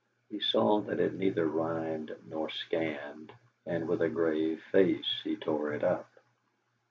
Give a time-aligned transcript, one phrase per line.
[0.31, 3.31] He saw that it neither rhymed nor scanned,
[3.67, 6.09] and with a grave face he tore it up.